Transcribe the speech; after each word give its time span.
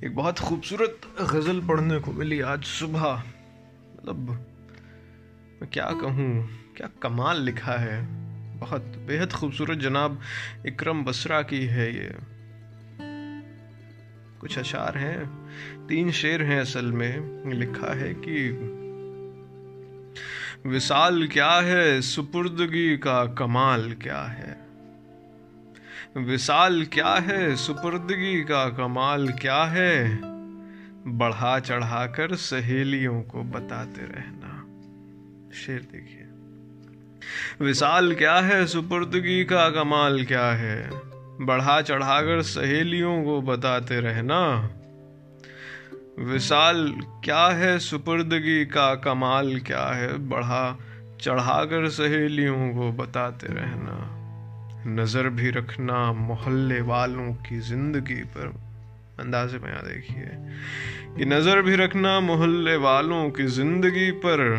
ایک 0.00 0.14
بہت 0.14 0.40
خوبصورت 0.40 1.20
غزل 1.20 1.60
پڑھنے 1.66 1.98
کو 1.98 2.12
ملی 2.12 2.42
آج 2.42 2.64
صبح۔ 2.64 3.16
مطلب 3.94 4.18
میں 5.60 5.66
کیا 5.70 5.90
کہوں؟ 6.00 6.46
کیا 6.74 6.86
کمال 7.00 7.42
لکھا 7.42 7.80
ہے۔ 7.80 8.00
بہت 8.58 8.82
بےحد 9.06 9.32
خوبصورت 9.32 9.78
جناب 9.78 10.14
اکرم 10.64 11.04
بسرا 11.04 11.42
کی 11.42 11.68
ہے 11.68 11.90
یہ۔ 11.90 12.08
کچھ 14.38 14.58
اشعار 14.58 14.94
ہیں، 14.94 15.16
تین 15.88 16.10
شعر 16.10 16.40
ہیں 16.40 16.60
اصل 16.60 16.90
میں۔ 16.90 17.18
لکھا 17.44 17.96
ہے 17.96 18.14
کہ 18.14 18.52
وصال 20.64 21.26
کیا 21.26 21.62
ہے، 21.62 22.00
سپردگی 22.00 22.96
کا 22.96 23.24
کمال 23.24 23.94
کیا 23.94 24.38
ہے۔ 24.38 24.49
وصال 26.16 26.84
کیا 26.84 27.14
ہے؟ 27.28 27.56
سپردگی 27.56 28.44
کا 28.44 28.70
کمال 28.70 29.26
کیا 29.26 29.72
ہے؟ 29.72 30.16
بڑھا 31.04 31.58
چڑھا 31.64 32.06
کر 32.06 32.36
سہیلیوں 32.36 33.22
کو 33.22 33.42
بتاتے 33.42 34.02
رہنا۔ 34.02 34.66
شیر 35.52 35.80
دیکھیے۔ 35.92 36.26
وصال 37.70 38.14
کیا 38.14 38.48
ہے؟ 38.48 38.66
سپردگی 38.66 39.44
کا 39.44 39.70
کمال 39.70 40.24
کیا 40.24 40.58
ہے؟ 40.58 40.90
بڑھا 41.44 41.82
چڑھا 41.82 42.22
کر 42.22 42.42
سہیلیوں 42.42 43.24
کو 43.24 43.40
بتاتے 43.40 44.00
رہنا۔ 44.00 44.68
وصال 46.16 46.92
کیا 47.22 47.58
ہے؟ 47.58 47.78
سپردگی 47.78 48.64
کا 48.64 48.94
کمال 48.94 49.58
کیا 49.58 49.96
ہے؟ 49.96 50.08
بڑھا 50.28 50.76
چڑھا 51.18 51.64
کر 51.64 51.88
سہیلیوں 51.88 52.72
کو 52.72 52.92
بتاتے 52.96 53.46
رہنا۔ 53.46 54.16
نظر 54.86 55.28
بھی 55.28 55.52
رکھنا، 55.52 56.12
محلے 56.12 56.80
والوں 56.80 57.34
کی 57.48 57.60
زندگی 57.60 58.22
پر 58.32 58.48
انداز 59.18 59.54
میں 59.54 59.74
دیکھیے۔ 59.94 60.28
کہ 61.16 61.24
نظر 61.24 61.62
بھی 61.62 61.76
رکھنا، 61.76 62.20
محلے 62.20 62.76
والوں 62.76 63.30
کی 63.30 63.46
زندگی 63.46 64.12
پر 64.12 64.54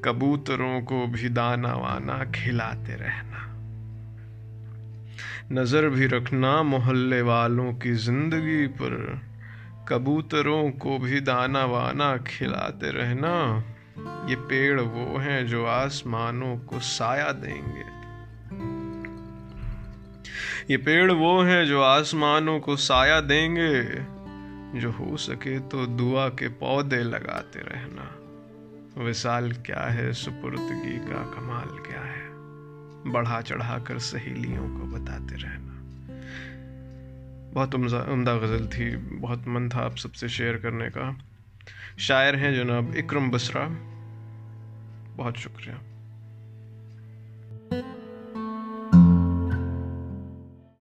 کبوتروں 0.00 0.80
کو 0.80 1.06
بھی 1.12 1.28
دانا 1.28 1.74
وانا 1.74 2.18
کھلاتے 2.32 2.96
رہنا۔ 2.96 3.38
نظر 5.50 5.88
بھی 5.88 6.08
رکھنا، 6.08 6.62
محلے 6.62 7.20
والوں 7.20 7.72
کی 7.72 7.92
زندگی 7.92 8.66
پر 8.66 9.14
کبوتروں 9.84 10.70
کو 10.70 10.98
بھی 10.98 11.20
دانا 11.20 11.64
وانا 11.64 12.16
کھلاتے 12.16 12.92
رہنا۔ 12.92 13.60
یہ 14.28 14.36
پیڑ 14.48 14.80
وہ 14.80 15.22
ہیں 15.22 15.42
جو 15.42 15.66
آسمانوں 15.66 16.56
کو 16.56 16.78
سایہ 16.82 17.32
دیں 17.32 17.76
گے۔ 17.76 17.97
یہ 20.68 20.76
پیڑ 20.76 21.10
وہ 21.10 21.48
ہیں 21.48 21.64
جو 21.64 21.82
آسمانوں 21.82 22.60
کو 22.60 22.76
سایہ 22.76 23.20
دیں 23.20 23.56
گے۔ 23.56 23.82
جو 24.74 24.90
ہو 24.98 25.16
سکے 25.16 25.58
تو 25.70 25.86
دعا 25.86 26.28
کے 26.28 26.48
پودے 26.48 27.02
لگاتے 27.02 27.60
رہنا۔ 27.60 28.04
وصال 29.00 29.50
کیا 29.50 29.94
ہے؟ 29.94 30.12
سپردگی 30.12 30.98
کا 30.98 31.30
کمال 31.34 31.78
کیا 31.78 32.06
ہے؟ 32.06 32.28
بڑھا 33.10 33.42
چڑھا 33.42 33.78
کر 33.84 33.98
سہیلیوں 33.98 34.68
کو 34.68 34.86
بتاتے 34.86 35.36
رہنا۔ 35.36 35.74
بہت 37.54 37.74
عمدہ 38.12 38.34
غزل 38.34 38.66
تھی۔ 38.66 38.96
بہت 39.20 39.38
من 39.46 39.68
تھا 39.68 39.84
آپ 39.84 39.98
سب 39.98 40.14
سے 40.14 40.28
شیئر 40.28 40.56
کرنے 40.56 40.90
کا۔ 40.94 41.10
شاعر 41.96 42.34
ہیں 42.34 42.52
جناب 42.52 42.84
اکرم 42.96 43.30
بسرا۔ 43.30 43.68
بہت 45.16 45.36
شکریہ۔ 45.36 45.87